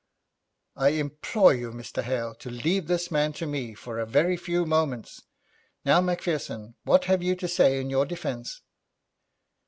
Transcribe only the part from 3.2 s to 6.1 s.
to me for a very few moments. Now,